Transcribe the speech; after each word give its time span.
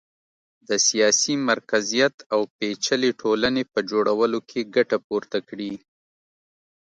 د 0.67 0.69
سیاسي 0.87 1.33
مرکزیت 1.49 2.15
او 2.33 2.41
پېچلې 2.57 3.11
ټولنې 3.21 3.63
په 3.73 3.79
جوړولو 3.91 4.39
کې 4.49 4.69
ګټه 4.75 4.97
پورته 5.07 5.37
کړي 5.49 5.73